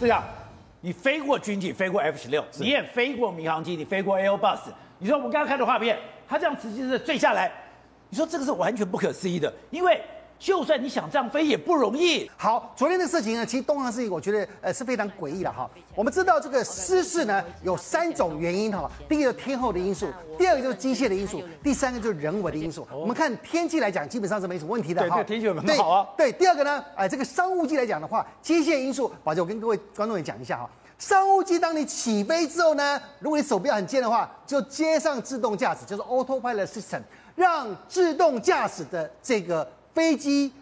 [0.00, 0.24] 这样，
[0.80, 4.60] 你飞过军机，飞过 F 十六，你也飞过民航机，你飞过 Airbus。
[4.98, 7.52] 你说我们刚刚看的画面，它这样直接是坠下来，
[8.08, 10.00] 你说这个是完全不可思议的，因为。
[10.40, 12.28] 就算你想这样飞也不容易。
[12.34, 15.68] 好，昨天的事情呢，其实东航事情，我觉得呃是非常诡异的哈。
[15.94, 20.08] 我们知道这个失事呢有三种原因哈，第一个天候的因素，
[20.38, 22.88] 第二个就是机械的因素，第三个就是人为的因素。
[22.90, 25.16] 我们看天气来讲，基本上是没什么问题的哈。
[25.16, 26.08] 对，天气很好啊。
[26.16, 30.70] 对，第二个呢，哎，这个商务机来讲的话，机械因素，宝杰，我跟各位观众也讲一下哈。
[30.98, 37.00] 商务机当你起飞之后呢，如果你手表很尖的话，就接上自动驾驶，就是 Autopilot System，
[37.34, 40.52] 让自动驾驶的这个飞机。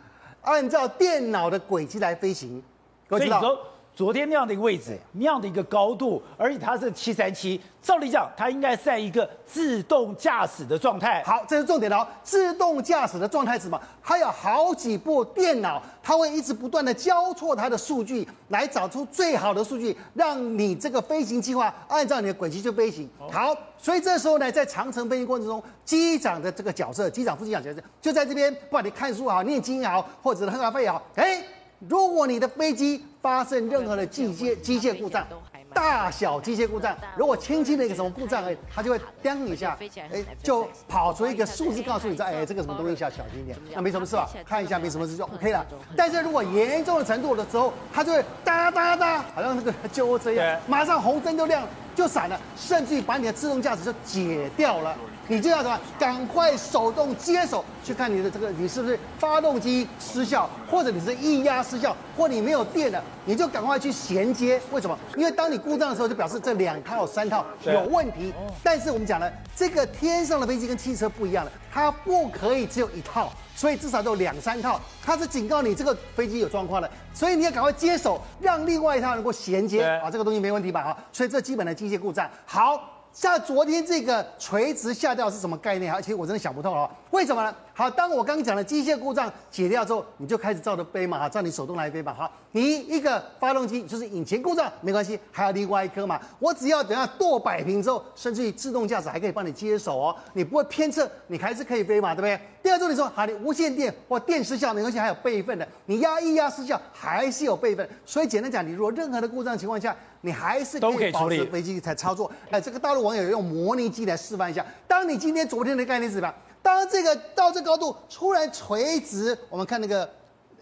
[0.42, 2.62] 按照电脑的轨迹来飞行，
[3.08, 3.58] 我知道
[3.98, 11.20] 昨天那样的一个位置，那样的一个高度，而且它是七三七，照理讲它应该在一个自动驾驶的状态。
[11.24, 12.06] 好，这是重点了哦。
[12.22, 13.80] 自动驾驶的状态是什么？
[14.00, 23.10] 它有好几部电脑，它会一直不断的交错它的数据，来找出最好的数据，让你这个飞行计划按照你的轨迹去飞行。
[23.32, 31.42] 好，所以这时候呢，在长城飞行过程中，机长的这个角色，机长、副机长角色就在这边，不管你看书也好，念经也好，或者喝咖啡也好，哎。
[31.86, 35.26] 如果你的飞机发生任何的机械机械故障，
[35.72, 39.78] 大小机械故障，如果轻轻的一个什么故障，哎，它就会叮一下，
[40.10, 44.28] 哎，就跑出一个数字告诉你说，哎，这个什么东西要小心一点，那没什么事吧？
[44.44, 45.64] 看一下没什么事就 OK 了。
[45.96, 51.62] 但是如果严重的程度的时候，它就会哒哒哒，好像那个救护车一样，马上红灯就亮，
[51.98, 54.94] 就闪了，甚至于把你的自动驾驶就解掉了。
[55.26, 55.78] 你就要什么？
[55.98, 64.60] 赶快手动接手去看你的这个，你是不是发动机失效，或者你是液压失效，或你没有电了，你就赶快去衔接。
[64.70, 64.96] 为什么？
[65.16, 68.32] 因为当你故障的时候，就表示这两套、三套有问题。
[68.62, 74.80] 但是我们讲了，这个天上的飞机跟汽车不一样了，它不可以只有一套，所以至少都有两三套。
[75.04, 80.80] 它是警告你这个飞机有状况了，所以你要赶快接手，让另外一套能够衔接啊，这个东西没问题吧？
[80.80, 82.94] 啊，所以这基本的一些故障好。
[83.10, 85.92] 像昨天这个垂直下掉是什么概念？
[85.92, 87.52] 而且我真的想不透了，为什么呢？
[87.78, 92.12] 好，当我刚刚讲的机械故障解掉之后，你就开始照着飞嘛，照你手动来飞嘛。
[92.12, 96.20] 好，你一个发动机就是引擎故障没关系，还有另外一颗嘛。
[96.40, 102.40] 我只要等下舵摆平之后，甚至于自动驾驶还可以帮你接手哦，你不会偏侧，你还是可以飞嘛，对不对？
[102.64, 107.88] 第二种你说，好，你无线电或电失效没关系，还有备份的，你压一压失效还是有备份。
[108.04, 112.28] 所以简单讲，你如果任何的故障情况下，你还是可以保持飞机才操作。
[112.50, 116.34] 哎，这个大陆网友用模拟机来示范一下，当你今天昨天的概念是什么？
[116.62, 120.08] 当这个到这高度突然垂直，我们看那个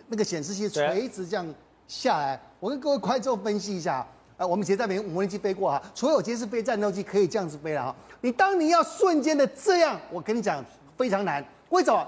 [0.08, 1.54] 那个显示器垂直这样
[1.88, 4.06] 下来，我跟各位观众分析一下。
[4.38, 7.96] 呃，我们以前在美模拟机飞过啊，所有我今天是飞战斗机，可以这样子飞了哈。
[8.20, 10.62] 你当你要瞬间的这样，我跟你讲
[10.94, 11.42] 非常难。
[11.70, 12.06] 为什么？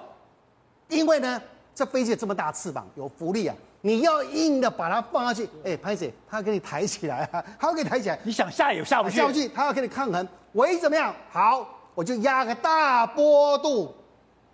[0.88, 1.40] 因为呢，
[1.74, 8.18] 这飞机有这么大翅膀，有浮力啊，你要硬的把它放下去，哎，潘姐，它要给你抬起来啊，它要给你抬起来。
[8.22, 10.28] 你想下也下不去，下不去，它要给你抗衡。
[10.52, 11.14] 唯一怎么样？
[11.30, 11.66] 好。
[11.98, 13.92] 我就压个大波度，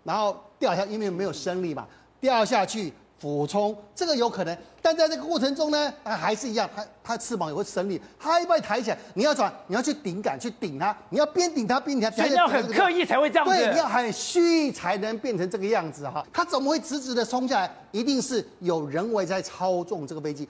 [0.02, 1.86] 然后掉下，因为没有升力嘛，
[2.18, 4.58] 掉下去俯冲，这个有可能。
[4.80, 13.54] 但在这个过程中呢，它还是一样，它它翅膀也会升力，它一般抬起来，你要转，你要去顶杆去顶它，你要边顶它边顶它，所以要很刻意才会这样子。
[13.54, 16.26] 对，你要很虚才能变成这个样子哈。
[16.32, 17.70] 它怎么会直直的冲下来？
[17.92, 20.48] 一定是有人为在操纵这个飞机。